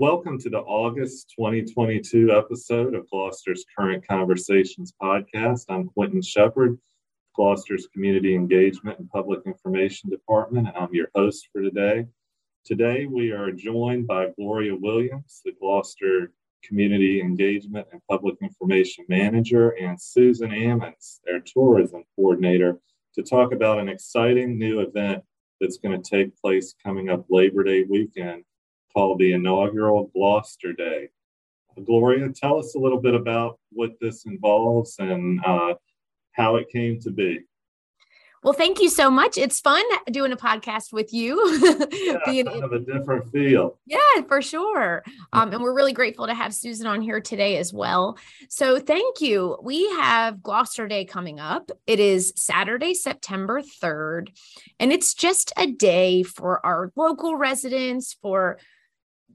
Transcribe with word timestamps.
Welcome 0.00 0.38
to 0.38 0.48
the 0.48 0.60
August 0.60 1.34
2022 1.36 2.32
episode 2.32 2.94
of 2.94 3.06
Gloucester's 3.10 3.66
Current 3.76 4.02
Conversations 4.08 4.94
podcast. 4.98 5.66
I'm 5.68 5.90
Quentin 5.90 6.22
Shepard, 6.22 6.78
Gloucester's 7.36 7.86
Community 7.92 8.34
Engagement 8.34 8.98
and 8.98 9.10
Public 9.10 9.40
Information 9.44 10.08
Department, 10.08 10.68
and 10.68 10.76
I'm 10.78 10.94
your 10.94 11.08
host 11.14 11.50
for 11.52 11.60
today. 11.60 12.06
Today, 12.64 13.04
we 13.04 13.30
are 13.32 13.52
joined 13.52 14.06
by 14.06 14.28
Gloria 14.38 14.74
Williams, 14.74 15.42
the 15.44 15.52
Gloucester 15.60 16.32
Community 16.64 17.20
Engagement 17.20 17.86
and 17.92 18.00
Public 18.08 18.36
Information 18.40 19.04
Manager, 19.10 19.76
and 19.78 20.00
Susan 20.00 20.50
Ammons, 20.50 21.20
their 21.26 21.40
tourism 21.40 22.04
coordinator, 22.16 22.78
to 23.16 23.22
talk 23.22 23.52
about 23.52 23.78
an 23.78 23.90
exciting 23.90 24.58
new 24.58 24.80
event 24.80 25.22
that's 25.60 25.76
going 25.76 26.02
to 26.02 26.10
take 26.10 26.34
place 26.40 26.74
coming 26.82 27.10
up 27.10 27.26
Labor 27.28 27.64
Day 27.64 27.82
weekend 27.82 28.44
called 28.92 29.18
the 29.18 29.32
inaugural 29.32 30.10
Gloucester 30.14 30.72
Day. 30.72 31.08
Gloria, 31.84 32.28
tell 32.30 32.58
us 32.58 32.74
a 32.74 32.78
little 32.78 33.00
bit 33.00 33.14
about 33.14 33.58
what 33.70 33.92
this 34.00 34.26
involves 34.26 34.96
and 34.98 35.40
uh, 35.44 35.74
how 36.32 36.56
it 36.56 36.68
came 36.68 37.00
to 37.00 37.10
be. 37.10 37.40
Well, 38.42 38.54
thank 38.54 38.80
you 38.80 38.88
so 38.88 39.10
much. 39.10 39.36
It's 39.36 39.60
fun 39.60 39.84
doing 40.10 40.32
a 40.32 40.36
podcast 40.36 40.94
with 40.94 41.12
you. 41.12 41.36
yeah, 41.92 42.16
Being, 42.24 42.46
kind 42.46 42.64
of 42.64 42.72
a 42.72 42.78
different 42.78 43.30
feel. 43.30 43.78
Yeah, 43.84 44.22
for 44.26 44.40
sure. 44.40 45.04
Um, 45.34 45.52
and 45.52 45.62
we're 45.62 45.74
really 45.74 45.92
grateful 45.92 46.26
to 46.26 46.32
have 46.32 46.54
Susan 46.54 46.86
on 46.86 47.02
here 47.02 47.20
today 47.20 47.58
as 47.58 47.70
well. 47.70 48.16
So 48.48 48.78
thank 48.78 49.20
you. 49.20 49.58
We 49.62 49.86
have 49.90 50.42
Gloucester 50.42 50.88
Day 50.88 51.04
coming 51.04 51.38
up. 51.38 51.70
It 51.86 52.00
is 52.00 52.32
Saturday, 52.34 52.94
September 52.94 53.60
3rd, 53.60 54.28
and 54.78 54.90
it's 54.90 55.12
just 55.12 55.52
a 55.58 55.66
day 55.66 56.22
for 56.22 56.64
our 56.64 56.92
local 56.96 57.36
residents, 57.36 58.16
for 58.22 58.58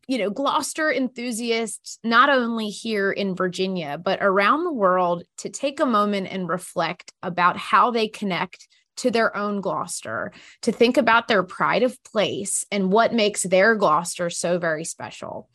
you 0.07 0.19
know, 0.19 0.29
Gloucester 0.29 0.91
enthusiasts, 0.91 1.97
not 2.03 2.29
only 2.29 2.69
here 2.69 3.11
in 3.11 3.35
Virginia, 3.35 3.97
but 3.97 4.19
around 4.21 4.63
the 4.63 4.73
world, 4.73 5.23
to 5.39 5.49
take 5.49 5.79
a 5.79 5.85
moment 5.85 6.27
and 6.29 6.47
reflect 6.47 7.11
about 7.23 7.57
how 7.57 7.91
they 7.91 8.07
connect 8.07 8.67
to 8.97 9.11
their 9.11 9.35
own 9.35 9.61
Gloucester, 9.61 10.31
to 10.61 10.71
think 10.71 10.97
about 10.97 11.27
their 11.27 11.43
pride 11.43 11.83
of 11.83 12.01
place 12.03 12.65
and 12.71 12.91
what 12.91 13.13
makes 13.13 13.43
their 13.43 13.75
Gloucester 13.75 14.29
so 14.29 14.57
very 14.57 14.85
special. 14.85 15.49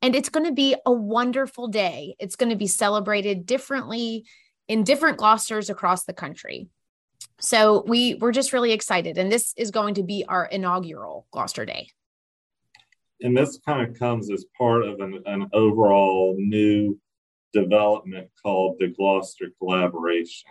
And 0.00 0.14
it's 0.14 0.28
going 0.28 0.46
to 0.46 0.52
be 0.52 0.76
a 0.86 0.92
wonderful 0.92 1.68
day. 1.68 2.14
It's 2.18 2.36
going 2.36 2.50
to 2.50 2.56
be 2.56 2.68
celebrated 2.68 3.44
differently 3.44 4.24
in 4.68 4.84
different 4.84 5.18
Gloucesters 5.18 5.68
across 5.68 6.04
the 6.04 6.12
country. 6.12 6.68
So 7.40 7.84
we 7.86 8.14
we're 8.14 8.32
just 8.32 8.52
really 8.52 8.72
excited 8.72 9.18
and 9.18 9.30
this 9.30 9.52
is 9.56 9.70
going 9.70 9.94
to 9.94 10.02
be 10.02 10.24
our 10.26 10.46
inaugural 10.46 11.26
Gloucester 11.32 11.66
Day 11.66 11.88
and 13.20 13.36
this 13.36 13.58
kind 13.64 13.88
of 13.88 13.98
comes 13.98 14.30
as 14.30 14.44
part 14.56 14.84
of 14.84 15.00
an, 15.00 15.22
an 15.26 15.48
overall 15.52 16.36
new 16.38 16.98
development 17.52 18.28
called 18.42 18.76
the 18.78 18.88
Gloucester 18.88 19.46
Collaboration. 19.58 20.50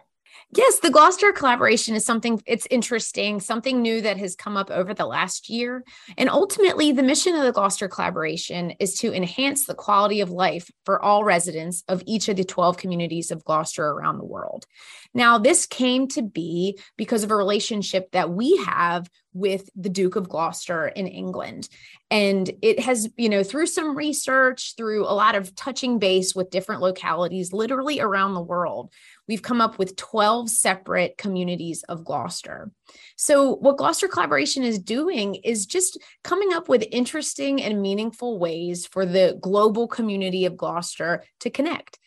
Yes, 0.55 0.80
the 0.80 0.91
Gloucester 0.91 1.31
collaboration 1.31 1.95
is 1.95 2.05
something 2.05 2.41
it's 2.45 2.67
interesting, 2.69 3.39
something 3.39 3.81
new 3.81 4.02
that 4.02 4.17
has 4.17 4.36
come 4.36 4.55
up 4.55 4.72
over 4.72 4.94
the 4.94 5.05
last 5.05 5.50
year. 5.50 5.83
And 6.17 6.30
ultimately, 6.30 6.91
the 6.91 7.03
mission 7.03 7.36
of 7.36 7.44
the 7.44 7.52
Gloucester 7.52 7.88
collaboration 7.88 8.72
is 8.80 8.95
to 9.00 9.13
enhance 9.13 9.66
the 9.66 9.75
quality 9.75 10.22
of 10.22 10.30
life 10.30 10.69
for 10.86 11.02
all 11.02 11.23
residents 11.23 11.83
of 11.88 12.03
each 12.06 12.30
of 12.30 12.38
the 12.38 12.44
12 12.44 12.78
communities 12.78 13.31
of 13.31 13.44
Gloucester 13.44 13.86
around 13.86 14.17
the 14.17 14.25
world. 14.25 14.66
Now, 15.13 15.38
this 15.38 15.66
came 15.66 16.08
to 16.09 16.22
be 16.22 16.80
because 16.97 17.23
of 17.23 17.31
a 17.31 17.36
relationship 17.36 18.11
that 18.11 18.30
we 18.30 18.58
have 18.66 19.09
with 19.36 19.69
the 19.75 19.89
Duke 19.89 20.16
of 20.16 20.30
Gloucester 20.30 20.88
in 20.88 21.08
England. 21.08 21.67
And 22.09 22.50
it 22.61 22.80
has, 22.80 23.09
you 23.17 23.28
know, 23.28 23.44
through 23.44 23.68
some 23.68 23.95
research, 23.95 24.75
through 24.78 25.06
a 25.06 25.13
lot 25.13 25.35
of 25.35 25.53
touching 25.56 26.00
base 26.00 26.34
with 26.34 26.50
different 26.50 26.81
localities 26.81 27.51
literally 27.51 28.00
around 28.00 28.34
the 28.34 28.41
world, 28.41 28.94
we've 29.28 29.41
come 29.41 29.62
up 29.62 29.78
with 29.78 29.96
12 29.96 30.50
separate 30.50 31.18
communities 31.18 31.84
of 31.84 32.06
Gloucester. 32.06 32.72
So, 33.16 33.56
what 33.56 33.78
Gloucester 33.78 34.08
Collaboration 34.08 34.63
is 34.63 34.80
doing 34.80 35.36
is 35.36 35.66
just 35.66 35.97
coming 36.24 36.53
up 36.53 36.69
with 36.69 36.86
interesting 36.91 37.62
and 37.62 37.81
meaningful 37.81 38.40
ways 38.40 38.86
for 38.86 39.06
the 39.06 39.38
global 39.41 39.88
community 39.88 40.46
of 40.46 40.58
Gloucester 40.58 41.24
to 41.41 41.50
connect 41.50 42.00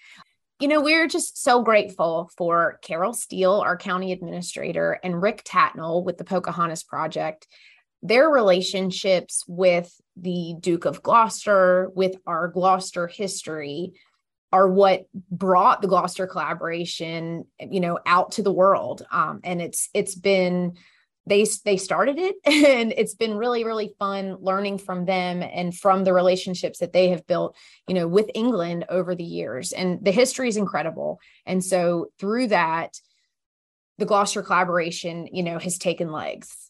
you 0.61 0.67
know, 0.67 0.81
we're 0.81 1.07
just 1.07 1.41
so 1.41 1.63
grateful 1.63 2.31
for 2.37 2.79
Carol 2.83 3.13
Steele, 3.13 3.61
our 3.61 3.77
county 3.77 4.11
administrator, 4.11 4.99
and 5.05 5.21
Rick 5.23 5.45
Tatnell 5.45 6.05
with 6.05 6.19
the 6.19 6.25
Pocahontas 6.25 6.83
Project. 6.83 7.47
Their 8.03 8.29
relationships 8.29 9.45
with 9.47 9.93
the 10.17 10.57
Duke 10.59 10.85
of 10.85 11.03
Gloucester, 11.03 11.91
with 11.95 12.17
our 12.27 12.49
Gloucester 12.49 13.07
history, 13.07 13.93
are 14.53 14.69
what 14.69 15.07
brought 15.31 15.83
the 15.83 15.89
Gloucester 15.89 16.27
collaboration, 16.27 17.45
you 17.61 17.81
know, 17.81 17.99
out 18.07 18.33
to 18.33 18.43
the 18.43 18.53
world. 18.53 19.07
Um, 19.11 19.41
and 19.45 19.61
it's 19.61 19.89
it's 19.93 20.15
been 20.15 20.77
they 21.27 21.47
they 21.65 21.77
started 21.77 22.19
it 22.19 22.37
and 22.45 22.93
it's 22.97 23.15
been 23.15 23.37
really 23.37 23.65
really 23.65 23.95
fun 23.99 24.39
learning 24.41 24.79
from 24.79 25.05
them 25.05 25.43
and 25.43 25.77
from 25.77 26.05
the 26.05 26.13
relationships 26.15 26.79
that 26.79 26.95
they 26.95 27.11
have 27.11 27.27
built 27.27 27.55
you 27.87 27.95
know 27.95 28.09
with 28.09 28.31
england 28.35 28.87
over 28.89 29.15
the 29.15 29.25
years. 29.25 29.73
And 29.73 30.03
the 30.03 30.13
history 30.13 30.49
is 30.49 30.57
incredible. 30.57 31.21
And 31.45 31.63
so 31.63 32.07
through 32.19 32.49
that 32.49 32.99
the 33.99 34.07
gloucester 34.07 34.43
collaboration 34.43 35.29
you 35.33 35.43
know 35.43 35.59
has 35.59 35.77
taken 35.77 36.11
legs 36.11 36.68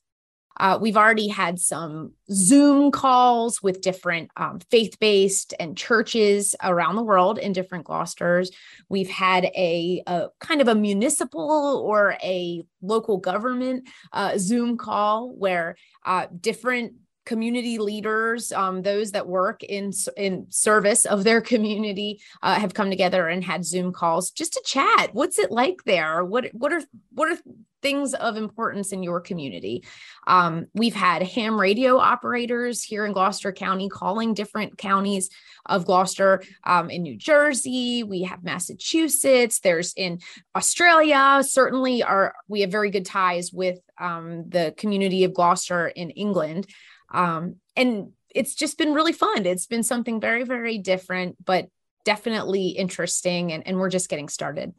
uh, 0.59 0.79
we've 0.81 0.97
already 0.97 1.29
had 1.29 1.59
some 1.59 2.13
Zoom 2.31 2.91
calls 2.91 3.63
with 3.63 3.81
different 3.81 4.31
um, 4.37 4.61
faith 4.71 4.99
based 4.99 5.55
and 5.61 5.77
churches 5.77 6.55
around 6.63 6.97
the 6.97 7.03
world 7.03 7.39
in 7.39 7.53
different 7.53 7.85
Gloucesters. 7.85 8.51
We've 8.89 9.11
had 9.11 9.45
a, 9.45 10.03
a 10.07 10.29
kind 10.41 10.61
of 10.61 10.69
a 10.69 10.75
municipal 10.75 11.83
or 11.85 12.17
a 12.23 12.65
local 12.83 13.19
government 13.19 13.89
uh, 14.13 14.39
Zoom 14.39 14.77
call 14.77 15.31
where 15.31 15.77
uh, 16.05 16.27
different 16.41 16.95
community 17.28 17.77
leaders, 17.77 18.50
um, 18.53 18.81
those 18.81 19.12
that 19.12 19.28
work 19.28 19.62
in 19.62 19.93
in 20.16 20.47
service 20.49 21.05
of 21.05 21.25
their 21.25 21.43
community, 21.43 22.21
uh, 22.43 22.59
have 22.59 22.72
come 22.72 22.89
together 22.89 23.28
and 23.28 23.44
had 23.44 23.66
Zoom 23.66 23.93
calls 23.93 24.31
just 24.31 24.55
to 24.55 24.62
chat. 24.65 25.11
What's 25.12 25.38
it 25.38 25.50
like 25.50 25.84
there? 25.84 26.25
What 26.25 26.47
what 26.55 26.72
are 26.72 26.83
what 27.12 27.31
are 27.31 27.38
things 27.83 28.15
of 28.15 28.37
importance 28.37 28.93
in 28.93 29.03
your 29.03 29.21
community? 29.21 29.84
Um, 30.27 30.67
we've 30.75 30.94
had 30.94 31.22
ham 31.22 31.61
radio 31.61 31.99
operators 31.99 32.83
here 32.83 33.05
in 33.05 33.12
Gloucester 33.12 33.53
County 33.53 33.91
calling 33.91 34.33
different 34.33 34.78
counties 34.78 35.28
of 35.67 35.84
Gloucester 35.84 36.43
um, 36.65 36.88
in 36.88 37.03
New 37.03 37.17
Jersey. 37.17 38.03
We 38.05 38.22
have 38.22 38.43
Massachusetts. 38.43 39.61
There's 39.61 39.93
in 39.97 40.21
Australia. 40.56 41.43
Certainly, 41.43 42.03
are 42.03 42.34
we 42.49 42.62
have 42.62 42.72
very 42.72 42.91
good 42.91 43.05
ties 43.05 43.53
with 43.53 43.78
um, 44.00 44.49
the 44.49 44.75
community 44.77 45.25
of 45.25 45.34
Gloucester 45.34 45.88
in 45.88 46.11
England. 46.11 46.67
Um, 47.11 47.57
and 47.77 48.13
it's 48.35 48.55
just 48.55 48.79
been 48.79 48.93
really 48.93 49.13
fun. 49.13 49.47
It's 49.47 49.67
been 49.67 49.83
something 49.83 50.21
very, 50.21 50.45
very 50.45 50.79
different, 50.79 51.43
but 51.45 51.69
definitely 52.05 52.69
interesting. 52.69 53.53
And, 53.53 53.67
and 53.67 53.79
we're 53.79 53.91
just 53.91 54.09
getting 54.09 54.29
started. 54.29 54.75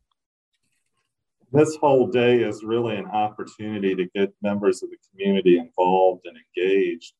This 1.51 1.75
whole 1.77 2.07
day 2.07 2.41
is 2.43 2.63
really 2.63 2.95
an 2.97 3.07
opportunity 3.07 3.95
to 3.95 4.05
get 4.13 4.33
members 4.41 4.83
of 4.83 4.89
the 4.91 4.97
community 5.09 5.57
involved 5.57 6.25
and 6.25 6.37
engaged. 6.37 7.13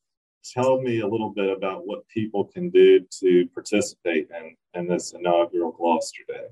Tell 0.46 0.80
me 0.82 1.00
a 1.00 1.08
little 1.08 1.32
bit 1.32 1.50
about 1.50 1.86
what 1.86 2.08
people 2.08 2.46
can 2.46 2.70
do 2.70 3.02
to 3.20 3.48
participate 3.54 4.28
in, 4.36 4.56
in 4.80 4.88
this 4.88 5.14
inaugural 5.14 5.72
Gloucester 5.72 6.22
Day. 6.28 6.46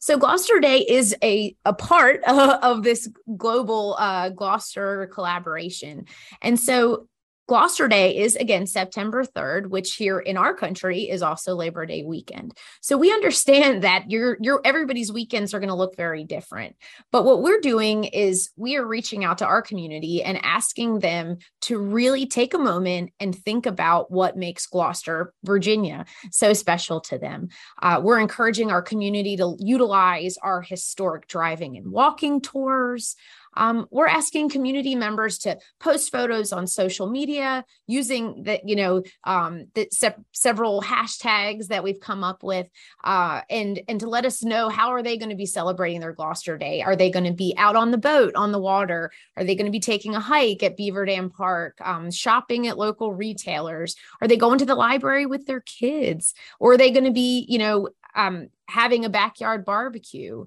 So 0.00 0.18
Gloucester 0.18 0.60
Day 0.60 0.78
is 0.78 1.16
a, 1.22 1.56
a 1.64 1.72
part 1.72 2.22
uh, 2.26 2.58
of 2.62 2.82
this 2.82 3.08
global 3.36 3.96
uh, 3.98 4.28
Gloucester 4.28 5.06
collaboration. 5.12 6.04
And 6.42 6.60
so 6.60 7.08
Gloucester 7.48 7.88
Day 7.88 8.18
is 8.18 8.36
again 8.36 8.66
September 8.66 9.24
3rd, 9.24 9.68
which 9.68 9.94
here 9.94 10.18
in 10.18 10.36
our 10.36 10.52
country 10.52 11.08
is 11.08 11.22
also 11.22 11.54
Labor 11.54 11.86
Day 11.86 12.04
weekend. 12.04 12.52
So 12.82 12.98
we 12.98 13.10
understand 13.10 13.82
that 13.84 14.10
your 14.10 14.36
your 14.40 14.60
everybody's 14.64 15.10
weekends 15.10 15.54
are 15.54 15.58
going 15.58 15.70
to 15.70 15.74
look 15.74 15.96
very 15.96 16.24
different. 16.24 16.76
But 17.10 17.24
what 17.24 17.42
we're 17.42 17.60
doing 17.60 18.04
is 18.04 18.50
we 18.56 18.76
are 18.76 18.86
reaching 18.86 19.24
out 19.24 19.38
to 19.38 19.46
our 19.46 19.62
community 19.62 20.22
and 20.22 20.38
asking 20.44 20.98
them 20.98 21.38
to 21.62 21.78
really 21.78 22.26
take 22.26 22.52
a 22.52 22.58
moment 22.58 23.12
and 23.18 23.34
think 23.34 23.64
about 23.64 24.10
what 24.10 24.36
makes 24.36 24.66
Gloucester, 24.66 25.32
Virginia, 25.42 26.04
so 26.30 26.52
special 26.52 27.00
to 27.00 27.18
them. 27.18 27.48
Uh, 27.80 27.98
we're 28.04 28.20
encouraging 28.20 28.70
our 28.70 28.82
community 28.82 29.38
to 29.38 29.56
utilize 29.58 30.36
our 30.42 30.60
historic 30.60 31.26
driving 31.28 31.78
and 31.78 31.90
walking 31.90 32.42
tours. 32.42 33.16
Um, 33.58 33.86
we're 33.90 34.06
asking 34.06 34.50
community 34.50 34.94
members 34.94 35.38
to 35.38 35.58
post 35.80 36.12
photos 36.12 36.52
on 36.52 36.66
social 36.66 37.08
media 37.10 37.64
using 37.86 38.44
the, 38.44 38.60
you 38.64 38.76
know, 38.76 39.02
um, 39.24 39.66
the 39.74 39.88
se- 39.90 40.14
several 40.32 40.80
hashtags 40.80 41.66
that 41.66 41.82
we've 41.82 42.00
come 42.00 42.22
up 42.22 42.42
with, 42.42 42.68
uh, 43.02 43.40
and 43.50 43.80
and 43.88 44.00
to 44.00 44.08
let 44.08 44.24
us 44.24 44.44
know 44.44 44.68
how 44.68 44.90
are 44.90 45.02
they 45.02 45.18
going 45.18 45.30
to 45.30 45.36
be 45.36 45.44
celebrating 45.44 46.00
their 46.00 46.12
Gloucester 46.12 46.56
Day? 46.56 46.82
Are 46.82 46.94
they 46.94 47.10
going 47.10 47.24
to 47.24 47.32
be 47.32 47.52
out 47.58 47.74
on 47.74 47.90
the 47.90 47.98
boat 47.98 48.34
on 48.36 48.52
the 48.52 48.60
water? 48.60 49.10
Are 49.36 49.44
they 49.44 49.56
going 49.56 49.66
to 49.66 49.72
be 49.72 49.80
taking 49.80 50.14
a 50.14 50.20
hike 50.20 50.62
at 50.62 50.76
Beaver 50.76 51.04
Dam 51.04 51.28
Park? 51.28 51.76
Um, 51.80 52.10
shopping 52.12 52.68
at 52.68 52.78
local 52.78 53.12
retailers? 53.12 53.96
Are 54.22 54.28
they 54.28 54.36
going 54.36 54.58
to 54.60 54.66
the 54.66 54.76
library 54.76 55.26
with 55.26 55.46
their 55.46 55.60
kids? 55.60 56.32
Or 56.60 56.72
are 56.72 56.76
they 56.76 56.92
going 56.92 57.04
to 57.04 57.10
be, 57.10 57.44
you 57.48 57.58
know, 57.58 57.88
um, 58.14 58.48
having 58.68 59.04
a 59.04 59.10
backyard 59.10 59.64
barbecue? 59.64 60.46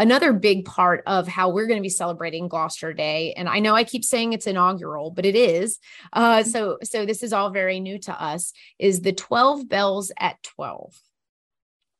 Another 0.00 0.32
big 0.32 0.64
part 0.64 1.02
of 1.06 1.28
how 1.28 1.50
we're 1.50 1.66
going 1.66 1.78
to 1.78 1.82
be 1.82 1.90
celebrating 1.90 2.48
Gloucester 2.48 2.94
Day. 2.94 3.34
And 3.34 3.50
I 3.50 3.58
know 3.58 3.74
I 3.74 3.84
keep 3.84 4.02
saying 4.02 4.32
it's 4.32 4.46
inaugural, 4.46 5.10
but 5.10 5.26
it 5.26 5.36
is. 5.36 5.78
Uh, 6.14 6.38
mm-hmm. 6.38 6.48
so, 6.48 6.78
so 6.82 7.04
this 7.04 7.22
is 7.22 7.34
all 7.34 7.50
very 7.50 7.80
new 7.80 7.98
to 8.00 8.22
us. 8.22 8.54
Is 8.78 9.02
the 9.02 9.12
12 9.12 9.68
bells 9.68 10.10
at 10.18 10.42
12? 10.42 10.98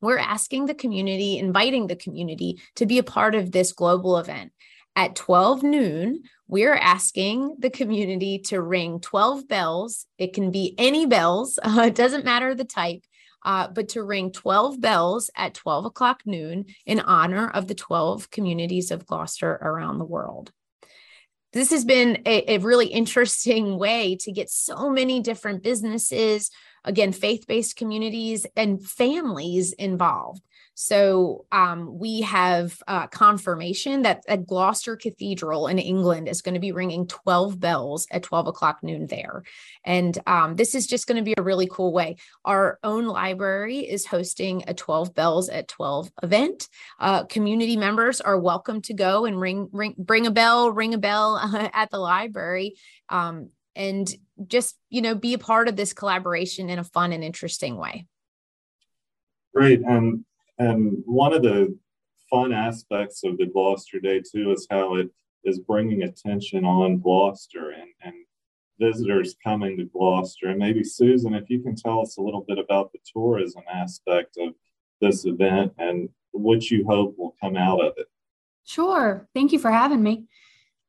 We're 0.00 0.18
asking 0.18 0.64
the 0.64 0.74
community, 0.74 1.38
inviting 1.38 1.88
the 1.88 1.96
community 1.96 2.58
to 2.76 2.86
be 2.86 2.96
a 2.96 3.02
part 3.02 3.34
of 3.34 3.52
this 3.52 3.72
global 3.72 4.16
event. 4.16 4.52
At 4.96 5.14
12 5.14 5.62
noon, 5.62 6.22
we're 6.48 6.74
asking 6.74 7.56
the 7.58 7.70
community 7.70 8.38
to 8.46 8.62
ring 8.62 9.00
12 9.00 9.46
bells. 9.46 10.06
It 10.16 10.32
can 10.32 10.50
be 10.50 10.74
any 10.78 11.04
bells, 11.04 11.58
uh, 11.62 11.84
it 11.88 11.94
doesn't 11.94 12.24
matter 12.24 12.54
the 12.54 12.64
type, 12.64 13.04
uh, 13.44 13.68
but 13.68 13.90
to 13.90 14.02
ring 14.02 14.32
12 14.32 14.80
bells 14.80 15.30
at 15.36 15.54
12 15.54 15.86
o'clock 15.86 16.22
noon 16.24 16.66
in 16.86 17.00
honor 17.00 17.48
of 17.50 17.66
the 17.66 17.74
12 17.74 18.30
communities 18.30 18.90
of 18.90 19.06
Gloucester 19.06 19.52
around 19.62 19.98
the 19.98 20.04
world. 20.04 20.52
This 21.52 21.70
has 21.70 21.84
been 21.84 22.22
a, 22.26 22.54
a 22.54 22.58
really 22.58 22.86
interesting 22.86 23.78
way 23.78 24.16
to 24.20 24.32
get 24.32 24.50
so 24.50 24.90
many 24.90 25.20
different 25.20 25.62
businesses, 25.62 26.50
again, 26.84 27.12
faith 27.12 27.46
based 27.46 27.76
communities 27.76 28.46
and 28.56 28.84
families 28.84 29.72
involved. 29.72 30.42
So 30.82 31.44
um, 31.52 31.98
we 31.98 32.22
have 32.22 32.82
uh, 32.88 33.06
confirmation 33.08 34.00
that 34.00 34.24
at 34.26 34.46
Gloucester 34.46 34.96
Cathedral 34.96 35.66
in 35.66 35.78
England 35.78 36.26
is 36.26 36.40
going 36.40 36.54
to 36.54 36.58
be 36.58 36.72
ringing 36.72 37.06
12 37.06 37.60
bells 37.60 38.06
at 38.10 38.22
12 38.22 38.46
o'clock 38.46 38.82
noon 38.82 39.06
there. 39.06 39.42
And 39.84 40.18
um, 40.26 40.56
this 40.56 40.74
is 40.74 40.86
just 40.86 41.06
going 41.06 41.18
to 41.18 41.22
be 41.22 41.34
a 41.36 41.42
really 41.42 41.68
cool 41.70 41.92
way. 41.92 42.16
Our 42.46 42.78
own 42.82 43.04
library 43.04 43.80
is 43.80 44.06
hosting 44.06 44.64
a 44.68 44.72
12 44.72 45.14
bells 45.14 45.50
at 45.50 45.68
12 45.68 46.10
event. 46.22 46.66
Uh, 46.98 47.24
community 47.24 47.76
members 47.76 48.22
are 48.22 48.40
welcome 48.40 48.80
to 48.80 48.94
go 48.94 49.26
and 49.26 49.38
ring, 49.38 49.68
ring, 49.72 49.94
bring 49.98 50.26
a 50.26 50.30
bell, 50.30 50.72
ring 50.72 50.94
a 50.94 50.98
bell 50.98 51.34
uh, 51.36 51.68
at 51.74 51.90
the 51.90 51.98
library. 51.98 52.76
Um, 53.10 53.50
and 53.76 54.10
just 54.46 54.78
you 54.88 55.02
know 55.02 55.14
be 55.14 55.34
a 55.34 55.38
part 55.38 55.68
of 55.68 55.76
this 55.76 55.92
collaboration 55.92 56.70
in 56.70 56.78
a 56.78 56.84
fun 56.84 57.12
and 57.12 57.22
interesting 57.22 57.76
way 57.76 58.06
great 59.54 59.80
and 59.82 60.24
and 60.60 61.02
one 61.06 61.32
of 61.32 61.42
the 61.42 61.76
fun 62.28 62.52
aspects 62.52 63.24
of 63.24 63.38
the 63.38 63.46
Gloucester 63.46 63.98
Day 63.98 64.20
too 64.20 64.52
is 64.52 64.66
how 64.70 64.96
it 64.96 65.10
is 65.42 65.58
bringing 65.58 66.02
attention 66.02 66.66
on 66.66 66.98
Gloucester 66.98 67.70
and, 67.70 67.90
and 68.02 68.14
visitors 68.78 69.36
coming 69.42 69.78
to 69.78 69.84
Gloucester. 69.84 70.48
And 70.48 70.58
maybe 70.58 70.84
Susan, 70.84 71.34
if 71.34 71.48
you 71.48 71.60
can 71.60 71.74
tell 71.74 72.02
us 72.02 72.18
a 72.18 72.22
little 72.22 72.44
bit 72.46 72.58
about 72.58 72.92
the 72.92 72.98
tourism 73.10 73.62
aspect 73.72 74.36
of 74.38 74.54
this 75.00 75.24
event 75.24 75.72
and 75.78 76.10
what 76.32 76.70
you 76.70 76.86
hope 76.86 77.14
will 77.16 77.34
come 77.40 77.56
out 77.56 77.80
of 77.80 77.94
it. 77.96 78.06
Sure. 78.64 79.26
Thank 79.34 79.52
you 79.52 79.58
for 79.58 79.70
having 79.70 80.02
me. 80.02 80.26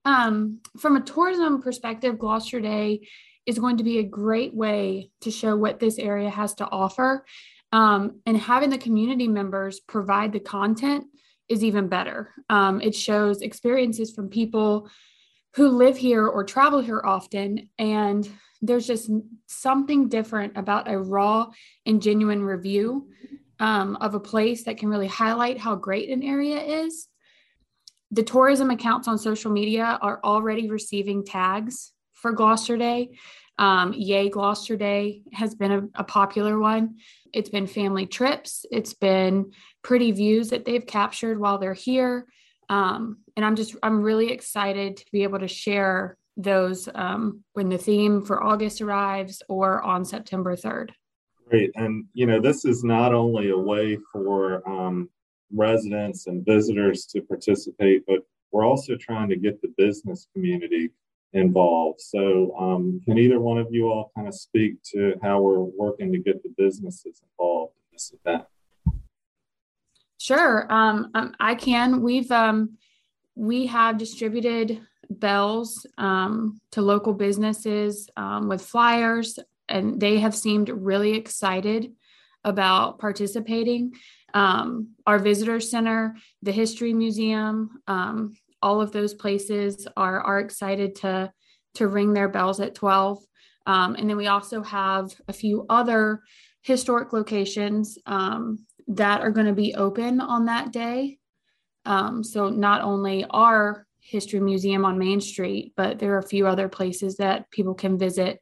Um, 0.04 0.60
from 0.78 0.98
a 0.98 1.02
tourism 1.02 1.62
perspective, 1.62 2.20
Gloucester 2.20 2.60
Day 2.60 3.08
is 3.46 3.58
going 3.58 3.78
to 3.78 3.86
be 3.86 4.00
a 4.00 4.04
great 4.04 4.54
way 4.54 5.12
to 5.22 5.32
show 5.32 5.56
what 5.56 5.80
this 5.80 5.98
area 5.98 6.30
has 6.30 6.54
to 6.56 6.70
offer 6.70 7.26
um, 7.72 8.22
and 8.26 8.38
having 8.38 8.70
the 8.70 8.78
community 8.78 9.28
members 9.28 9.80
provide 9.80 10.34
the 10.34 10.40
content 10.40 11.06
is 11.48 11.64
even 11.64 11.88
better. 11.88 12.30
Um, 12.50 12.82
it 12.82 12.96
shows 12.96 13.42
experiences 13.42 14.12
from 14.14 14.30
people 14.30 14.90
who 15.56 15.70
live 15.70 15.98
here 15.98 16.26
or 16.26 16.44
travel 16.44 16.80
here 16.80 17.02
often. 17.04 17.70
And 17.78 18.28
there's 18.62 18.88
just 18.88 19.10
something 19.48 20.08
different 20.08 20.58
about 20.58 20.90
a 20.90 20.98
raw 20.98 21.48
and 21.86 22.02
genuine 22.02 22.42
review 22.44 23.10
um, 23.60 23.98
of 23.98 24.16
a 24.16 24.20
place 24.20 24.64
that 24.64 24.78
can 24.78 24.90
really 24.90 25.08
highlight 25.08 25.58
how 25.58 25.76
great 25.76 26.10
an 26.10 26.24
area 26.24 26.60
is. 26.84 27.08
The 28.12 28.24
tourism 28.24 28.70
accounts 28.70 29.08
on 29.08 29.18
social 29.18 29.52
media 29.52 29.98
are 30.02 30.20
already 30.24 30.70
receiving 30.70 31.24
tags 31.26 31.94
for 32.12 32.32
Gloucester 32.32 32.78
Day. 32.78 33.18
Um, 33.62 33.94
Yay 33.94 34.28
Gloucester 34.30 34.76
Day 34.76 35.22
has 35.34 35.54
been 35.54 35.72
a, 35.72 35.84
a 35.94 36.04
popular 36.04 36.58
one. 36.58 36.96
It's 37.32 37.50
been 37.50 37.68
family 37.68 38.08
trips. 38.08 38.66
It's 38.72 38.96
been 38.96 39.52
pretty 39.84 40.12
views 40.12 40.50
that 40.50 40.66
they've 40.66 40.86
captured 40.86 41.40
while 41.40 41.60
they're 41.60 41.76
here. 41.76 42.26
Um, 42.70 43.20
and 43.38 43.46
I'm 43.46 43.56
just, 43.56 43.76
I'm 43.84 44.02
really 44.02 44.32
excited 44.32 44.98
to 44.98 45.06
be 45.12 45.22
able 45.22 45.38
to 45.38 45.48
share 45.48 46.18
those 46.38 46.90
um, 46.96 47.44
when 47.54 47.70
the 47.70 47.78
theme 47.78 48.26
for 48.26 48.44
August 48.44 48.82
arrives 48.82 49.44
or 49.48 49.84
on 49.84 50.06
September 50.06 50.56
3rd. 50.56 50.90
Great. 51.48 51.70
And, 51.76 52.06
you 52.14 52.26
know, 52.26 52.42
this 52.42 52.66
is 52.66 52.84
not 52.84 53.14
only 53.14 53.52
a 53.52 53.58
way 53.58 53.96
for 54.12 54.68
um, 54.68 55.08
residents 55.54 56.26
and 56.26 56.44
visitors 56.44 57.06
to 57.08 57.22
participate, 57.22 58.08
but 58.08 58.26
we're 58.52 58.66
also 58.66 58.96
trying 58.96 59.30
to 59.30 59.36
get 59.36 59.62
the 59.62 59.72
business 59.78 60.28
community 60.34 60.90
involved. 61.34 62.02
So, 62.02 62.56
um, 62.58 63.02
can 63.06 63.18
either 63.18 63.40
one 63.40 63.58
of 63.58 63.68
you 63.72 63.88
all 63.88 64.12
kind 64.16 64.28
of 64.28 64.34
speak 64.34 64.82
to 64.94 65.16
how 65.22 65.42
we're 65.42 65.60
working 65.60 66.12
to 66.12 66.18
get 66.18 66.44
the 66.44 66.54
businesses 66.58 67.22
involved 67.32 67.74
in 67.78 67.84
this 67.94 68.14
event? 68.26 68.44
Sure, 70.18 70.72
um, 70.72 71.10
um 71.16 71.34
I 71.40 71.56
can. 71.56 72.02
We've 72.02 72.32
um, 72.32 72.78
we 73.36 73.66
have 73.68 73.98
distributed 73.98 74.82
bells 75.10 75.86
um, 75.98 76.60
to 76.72 76.82
local 76.82 77.14
businesses 77.14 78.10
um, 78.18 78.48
with 78.48 78.62
flyers, 78.62 79.40
and 79.68 80.00
they 80.00 80.20
have 80.20 80.36
seemed 80.36 80.70
really 80.70 81.14
excited 81.14 81.94
about 82.44 83.00
participating. 83.00 83.94
our 84.34 85.20
visitor 85.20 85.60
center, 85.60 86.16
the 86.42 86.52
History 86.52 86.94
Museum, 86.94 87.82
all 88.62 88.82
of 88.82 88.92
those 88.92 89.14
places 89.14 89.88
are 89.98 90.22
are 90.22 90.40
excited 90.40 90.96
to 90.96 91.32
to 91.74 91.88
ring 91.88 92.14
their 92.14 92.30
bells 92.30 92.60
at 92.60 92.76
12 92.76 93.24
um, 93.66 93.96
and 93.96 94.10
then 94.10 94.18
we 94.18 94.28
also 94.28 94.64
have 94.64 95.14
a 95.28 95.34
few 95.34 95.66
other 95.70 96.22
historic 96.62 97.14
locations 97.14 97.98
um, 98.06 98.66
that 98.88 99.22
are 99.22 99.32
going 99.32 99.48
to 99.48 99.54
be 99.54 99.76
open 99.76 100.20
on 100.20 100.46
that 100.46 100.72
day. 100.72 101.20
Um, 101.86 102.24
so 102.24 102.50
not 102.50 102.82
only 102.82 103.26
our 103.30 103.88
history 104.00 104.40
museum 104.40 104.84
on 104.84 104.98
main 104.98 105.22
street 105.22 105.74
but 105.78 106.00
there 106.00 106.14
are 106.14 106.20
a 106.20 106.28
few 106.28 106.48
other 106.48 106.68
places 106.68 107.18
that 107.18 107.50
people 107.52 107.76
can 107.76 107.98
visit 107.98 108.40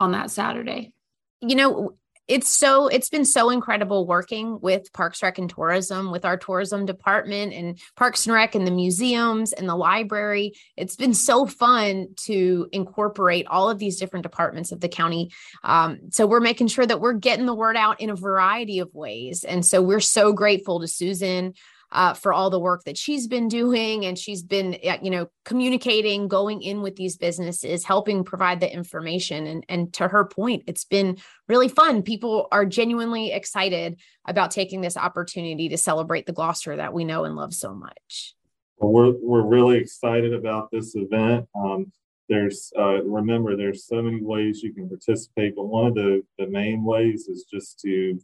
on 0.00 0.12
that 0.12 0.30
saturday. 0.30 0.92
You 1.40 1.56
know 1.56 1.96
it's 2.28 2.48
so 2.48 2.86
it's 2.86 3.08
been 3.08 3.24
so 3.24 3.50
incredible 3.50 4.06
working 4.06 4.58
with 4.60 4.92
Parks 4.92 5.22
Rec 5.22 5.38
and 5.38 5.50
Tourism 5.50 6.12
with 6.12 6.24
our 6.24 6.36
tourism 6.36 6.86
department 6.86 7.52
and 7.52 7.78
Parks 7.96 8.26
and 8.26 8.34
Rec 8.34 8.54
and 8.54 8.66
the 8.66 8.70
museums 8.70 9.52
and 9.52 9.68
the 9.68 9.74
library. 9.74 10.52
It's 10.76 10.96
been 10.96 11.14
so 11.14 11.46
fun 11.46 12.08
to 12.24 12.68
incorporate 12.72 13.46
all 13.48 13.68
of 13.68 13.78
these 13.78 13.98
different 13.98 14.22
departments 14.22 14.70
of 14.70 14.80
the 14.80 14.88
county. 14.88 15.30
Um, 15.64 15.98
so 16.10 16.26
we're 16.26 16.40
making 16.40 16.68
sure 16.68 16.86
that 16.86 17.00
we're 17.00 17.12
getting 17.14 17.46
the 17.46 17.54
word 17.54 17.76
out 17.76 18.00
in 18.00 18.10
a 18.10 18.16
variety 18.16 18.78
of 18.78 18.94
ways. 18.94 19.44
And 19.44 19.66
so 19.66 19.82
we're 19.82 20.00
so 20.00 20.32
grateful 20.32 20.80
to 20.80 20.88
Susan 20.88 21.54
uh, 21.92 22.14
for 22.14 22.32
all 22.32 22.50
the 22.50 22.58
work 22.58 22.84
that 22.84 22.96
she's 22.96 23.26
been 23.28 23.48
doing. 23.48 24.04
And 24.04 24.18
she's 24.18 24.42
been, 24.42 24.78
uh, 24.84 24.96
you 25.02 25.10
know, 25.10 25.28
communicating, 25.44 26.26
going 26.26 26.62
in 26.62 26.82
with 26.82 26.96
these 26.96 27.16
businesses, 27.16 27.84
helping 27.84 28.24
provide 28.24 28.60
the 28.60 28.72
information. 28.72 29.46
And, 29.46 29.64
and 29.68 29.92
to 29.94 30.08
her 30.08 30.24
point, 30.24 30.64
it's 30.66 30.84
been 30.84 31.18
really 31.48 31.68
fun. 31.68 32.02
People 32.02 32.48
are 32.50 32.64
genuinely 32.64 33.32
excited 33.32 34.00
about 34.26 34.50
taking 34.50 34.80
this 34.80 34.96
opportunity 34.96 35.68
to 35.68 35.76
celebrate 35.76 36.26
the 36.26 36.32
Gloucester 36.32 36.76
that 36.76 36.94
we 36.94 37.04
know 37.04 37.24
and 37.24 37.36
love 37.36 37.52
so 37.52 37.74
much. 37.74 38.34
Well, 38.78 38.92
we're, 38.92 39.14
we're 39.20 39.46
really 39.46 39.78
excited 39.78 40.32
about 40.32 40.70
this 40.72 40.96
event. 40.96 41.46
Um, 41.54 41.92
there's 42.28 42.72
uh, 42.78 43.02
remember 43.02 43.56
there's 43.56 43.84
so 43.84 44.00
many 44.00 44.22
ways 44.22 44.62
you 44.62 44.72
can 44.72 44.88
participate 44.88 45.54
but 45.54 45.64
one 45.64 45.88
of 45.88 45.94
the 45.94 46.22
the 46.38 46.46
main 46.46 46.82
ways 46.82 47.28
is 47.28 47.44
just 47.52 47.80
to 47.80 48.18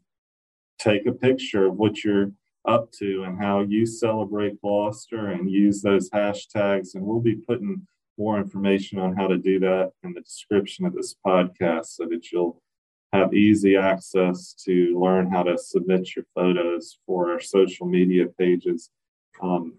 take 0.78 1.04
a 1.06 1.12
picture 1.12 1.66
of 1.66 1.76
what 1.76 2.02
you're 2.04 2.30
up 2.66 2.90
to 2.92 3.24
and 3.24 3.40
how 3.40 3.60
you 3.60 3.86
celebrate 3.86 4.60
Gloucester 4.60 5.28
and 5.28 5.50
use 5.50 5.82
those 5.82 6.10
hashtags. 6.10 6.94
And 6.94 7.04
we'll 7.04 7.20
be 7.20 7.36
putting 7.36 7.86
more 8.18 8.38
information 8.38 8.98
on 8.98 9.14
how 9.16 9.28
to 9.28 9.38
do 9.38 9.60
that 9.60 9.92
in 10.02 10.12
the 10.12 10.20
description 10.20 10.84
of 10.84 10.94
this 10.94 11.14
podcast 11.24 11.86
so 11.86 12.06
that 12.06 12.30
you'll 12.32 12.60
have 13.12 13.32
easy 13.32 13.76
access 13.76 14.52
to 14.52 14.98
learn 15.00 15.30
how 15.30 15.42
to 15.42 15.56
submit 15.56 16.14
your 16.14 16.26
photos 16.34 16.98
for 17.06 17.32
our 17.32 17.40
social 17.40 17.86
media 17.86 18.26
pages. 18.38 18.90
Um, 19.40 19.74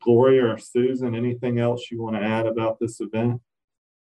Gloria 0.00 0.46
or 0.46 0.58
Susan, 0.58 1.14
anything 1.14 1.58
else 1.58 1.90
you 1.90 2.02
want 2.02 2.16
to 2.16 2.22
add 2.22 2.46
about 2.46 2.78
this 2.78 3.00
event? 3.00 3.40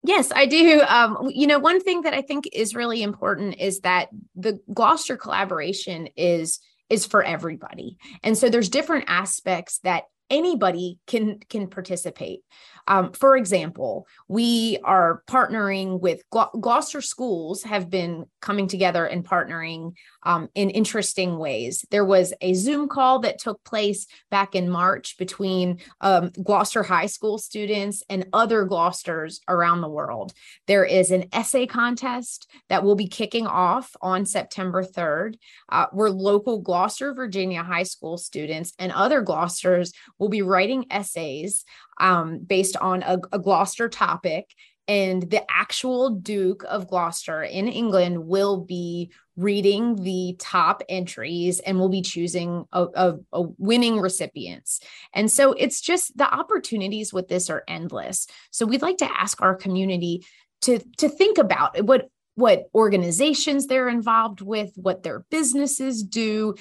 Yes, 0.04 0.32
I 0.34 0.46
do. 0.46 0.82
Um, 0.82 1.30
you 1.32 1.46
know, 1.46 1.58
one 1.58 1.80
thing 1.80 2.02
that 2.02 2.14
I 2.14 2.22
think 2.22 2.48
is 2.52 2.74
really 2.74 3.02
important 3.02 3.56
is 3.60 3.80
that 3.80 4.08
the 4.34 4.60
Gloucester 4.72 5.16
collaboration 5.16 6.08
is 6.16 6.58
is 6.88 7.06
for 7.06 7.22
everybody. 7.22 7.96
And 8.22 8.36
so 8.36 8.48
there's 8.48 8.68
different 8.68 9.06
aspects 9.08 9.78
that 9.78 10.04
anybody 10.32 10.98
can 11.06 11.38
can 11.48 11.68
participate. 11.68 12.40
Um, 12.88 13.12
for 13.12 13.36
example, 13.36 14.06
we 14.26 14.78
are 14.82 15.22
partnering 15.28 16.00
with 16.00 16.22
Gloucester 16.30 17.00
schools 17.00 17.62
have 17.62 17.88
been 17.88 18.24
coming 18.40 18.66
together 18.66 19.06
and 19.06 19.24
partnering 19.24 19.92
um, 20.24 20.48
in 20.54 20.70
interesting 20.70 21.38
ways. 21.38 21.84
There 21.90 22.04
was 22.04 22.32
a 22.40 22.54
Zoom 22.54 22.88
call 22.88 23.20
that 23.20 23.38
took 23.38 23.62
place 23.64 24.06
back 24.30 24.54
in 24.54 24.68
March 24.68 25.16
between 25.16 25.78
um, 26.00 26.30
Gloucester 26.42 26.82
High 26.82 27.06
School 27.06 27.38
students 27.38 28.02
and 28.08 28.26
other 28.32 28.64
Gloucesters 28.64 29.40
around 29.48 29.80
the 29.80 29.88
world. 29.88 30.32
There 30.66 30.84
is 30.84 31.10
an 31.10 31.26
essay 31.32 31.66
contest 31.66 32.50
that 32.68 32.82
will 32.82 32.96
be 32.96 33.08
kicking 33.08 33.46
off 33.46 33.94
on 34.00 34.26
September 34.26 34.82
3rd, 34.82 35.36
uh, 35.68 35.86
where 35.92 36.10
local 36.10 36.60
Gloucester, 36.60 37.14
Virginia 37.14 37.62
High 37.62 37.82
School 37.84 38.18
students 38.18 38.72
and 38.78 38.90
other 38.92 39.22
Gloucesters 39.22 39.92
will 40.22 40.28
be 40.28 40.40
writing 40.40 40.86
essays 40.88 41.64
um, 41.98 42.38
based 42.38 42.76
on 42.76 43.02
a, 43.02 43.18
a 43.32 43.40
Gloucester 43.40 43.88
topic. 43.88 44.46
And 44.86 45.28
the 45.28 45.42
actual 45.50 46.10
Duke 46.10 46.64
of 46.68 46.86
Gloucester 46.88 47.42
in 47.42 47.66
England 47.66 48.26
will 48.26 48.58
be 48.58 49.10
reading 49.36 49.96
the 49.96 50.36
top 50.38 50.82
entries 50.88 51.58
and 51.58 51.78
will 51.78 51.88
be 51.88 52.02
choosing 52.02 52.64
a, 52.72 52.86
a, 52.94 53.14
a, 53.32 53.42
winning 53.58 53.98
recipients. 53.98 54.80
And 55.12 55.28
so 55.30 55.54
it's 55.54 55.80
just 55.80 56.16
the 56.16 56.32
opportunities 56.32 57.12
with 57.12 57.26
this 57.26 57.50
are 57.50 57.64
endless. 57.66 58.28
So 58.52 58.64
we'd 58.64 58.82
like 58.82 58.98
to 58.98 59.20
ask 59.20 59.42
our 59.42 59.56
community 59.56 60.24
to, 60.62 60.78
to 60.98 61.08
think 61.08 61.38
about 61.38 61.82
what 61.84 62.08
what 62.34 62.70
organizations 62.74 63.66
they're 63.66 63.90
involved 63.90 64.40
with, 64.40 64.72
what 64.76 65.02
their 65.02 65.20
businesses 65.30 66.02
do, 66.02 66.54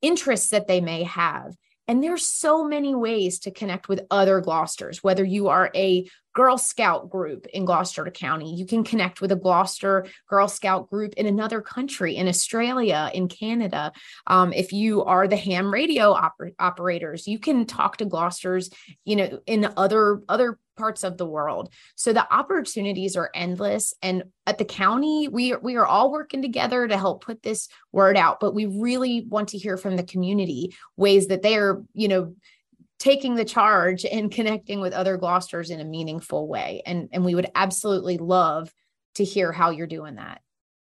interests 0.00 0.50
that 0.50 0.66
they 0.66 0.80
may 0.80 1.04
have. 1.04 1.54
And 1.92 2.02
there's 2.02 2.26
so 2.26 2.64
many 2.64 2.94
ways 2.94 3.40
to 3.40 3.50
connect 3.50 3.86
with 3.86 4.06
other 4.10 4.40
Gloucesters, 4.40 5.04
whether 5.04 5.22
you 5.22 5.48
are 5.48 5.70
a 5.74 6.08
Girl 6.34 6.56
Scout 6.56 7.10
group 7.10 7.46
in 7.46 7.64
Gloucester 7.64 8.04
County, 8.10 8.54
you 8.54 8.66
can 8.66 8.84
connect 8.84 9.20
with 9.20 9.32
a 9.32 9.36
Gloucester 9.36 10.06
Girl 10.28 10.48
Scout 10.48 10.88
group 10.88 11.14
in 11.14 11.26
another 11.26 11.60
country, 11.60 12.16
in 12.16 12.28
Australia, 12.28 13.10
in 13.12 13.28
Canada. 13.28 13.92
Um, 14.26 14.52
if 14.52 14.72
you 14.72 15.04
are 15.04 15.28
the 15.28 15.36
ham 15.36 15.72
radio 15.72 16.14
oper- 16.14 16.54
operators, 16.58 17.26
you 17.26 17.38
can 17.38 17.66
talk 17.66 17.98
to 17.98 18.04
Gloucesters, 18.04 18.70
you 19.04 19.16
know, 19.16 19.40
in 19.46 19.68
other 19.76 20.22
other 20.28 20.58
parts 20.76 21.04
of 21.04 21.18
the 21.18 21.26
world. 21.26 21.72
So 21.96 22.12
the 22.12 22.32
opportunities 22.32 23.16
are 23.16 23.30
endless. 23.34 23.94
And 24.02 24.24
at 24.46 24.58
the 24.58 24.64
county, 24.64 25.28
we 25.28 25.54
we 25.56 25.76
are 25.76 25.86
all 25.86 26.10
working 26.10 26.42
together 26.42 26.88
to 26.88 26.96
help 26.96 27.24
put 27.24 27.42
this 27.42 27.68
word 27.92 28.16
out. 28.16 28.40
But 28.40 28.54
we 28.54 28.66
really 28.66 29.26
want 29.28 29.50
to 29.50 29.58
hear 29.58 29.76
from 29.76 29.96
the 29.96 30.02
community 30.02 30.74
ways 30.96 31.28
that 31.28 31.42
they 31.42 31.56
are, 31.56 31.82
you 31.94 32.08
know, 32.08 32.34
taking 33.02 33.34
the 33.34 33.44
charge 33.44 34.04
and 34.04 34.30
connecting 34.30 34.80
with 34.80 34.92
other 34.92 35.16
Gloucesters 35.16 35.70
in 35.70 35.80
a 35.80 35.84
meaningful 35.84 36.46
way. 36.46 36.82
And 36.86 37.08
and 37.12 37.24
we 37.24 37.34
would 37.34 37.50
absolutely 37.56 38.16
love 38.16 38.72
to 39.16 39.24
hear 39.24 39.50
how 39.50 39.70
you're 39.70 39.88
doing 39.88 40.14
that. 40.14 40.40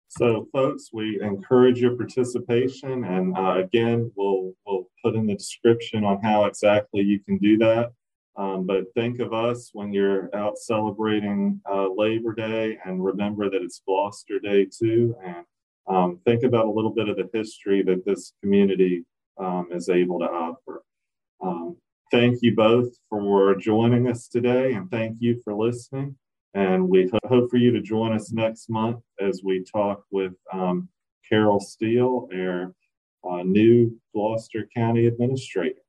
So, 0.09 0.47
folks, 0.51 0.89
we 0.91 1.19
encourage 1.21 1.79
your 1.79 1.95
participation, 1.95 3.05
and 3.05 3.35
uh, 3.37 3.55
again, 3.63 4.11
we'll 4.17 4.51
we'll 4.67 4.89
put 5.01 5.15
in 5.15 5.25
the 5.27 5.35
description 5.35 6.03
on 6.03 6.21
how 6.21 6.43
exactly 6.43 7.01
you 7.01 7.21
can 7.21 7.37
do 7.37 7.57
that. 7.59 7.93
Um, 8.35 8.65
but 8.67 8.93
think 8.95 9.19
of 9.19 9.31
us 9.31 9.69
when 9.71 9.93
you're 9.93 10.29
out 10.35 10.57
celebrating 10.57 11.61
uh, 11.71 11.87
Labor 11.87 12.33
Day 12.33 12.77
and 12.83 13.03
remember 13.03 13.49
that 13.49 13.61
it's 13.61 13.81
Gloucester 13.87 14.39
Day 14.39 14.65
too. 14.65 15.15
And 15.23 15.45
um, 15.87 16.19
think 16.25 16.43
about 16.43 16.65
a 16.65 16.71
little 16.71 16.93
bit 16.93 17.07
of 17.07 17.15
the 17.15 17.29
history 17.31 17.83
that 17.83 18.03
this 18.05 18.33
community 18.41 19.05
um, 19.37 19.69
is 19.71 19.87
able 19.87 20.19
to 20.19 20.25
offer. 20.25 20.81
Thank 22.13 22.43
you 22.43 22.55
both 22.55 22.89
for 23.09 23.55
joining 23.55 24.07
us 24.07 24.27
today 24.27 24.73
and 24.73 24.87
thank 24.91 25.17
you 25.19 25.41
for 25.43 25.55
listening. 25.55 26.15
And 26.53 26.87
we 26.87 27.09
hope 27.25 27.49
for 27.49 27.57
you 27.57 27.71
to 27.71 27.81
join 27.81 28.13
us 28.13 28.31
next 28.31 28.69
month 28.69 28.99
as 29.19 29.41
we 29.43 29.63
talk 29.63 30.03
with 30.11 30.33
um, 30.53 30.89
Carol 31.27 31.59
Steele, 31.59 32.29
our 32.31 32.75
uh, 33.27 33.41
new 33.41 33.99
Gloucester 34.13 34.69
County 34.77 35.07
Administrator. 35.07 35.79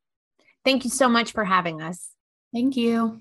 Thank 0.65 0.85
you 0.85 0.91
so 0.91 1.11
much 1.11 1.33
for 1.33 1.45
having 1.45 1.83
us. 1.83 2.13
Thank 2.55 2.75
you. 2.75 3.21